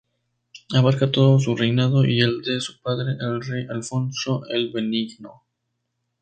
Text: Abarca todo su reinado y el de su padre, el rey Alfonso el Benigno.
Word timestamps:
Abarca 0.73 1.11
todo 1.11 1.37
su 1.39 1.55
reinado 1.55 2.05
y 2.07 2.21
el 2.21 2.41
de 2.41 2.59
su 2.59 2.79
padre, 2.81 3.17
el 3.19 3.39
rey 3.45 3.67
Alfonso 3.69 4.41
el 4.49 4.71
Benigno. 4.71 5.43